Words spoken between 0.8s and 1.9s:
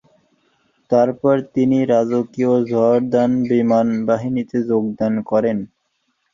তারপর তিনি